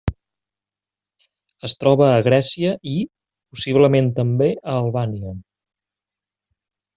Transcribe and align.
Es 1.67 1.75
troba 1.83 2.07
a 2.13 2.23
Grècia 2.27 2.71
i, 2.93 2.95
possiblement 3.59 4.09
també, 4.21 4.49
a 4.73 4.79
Albània. 4.79 5.35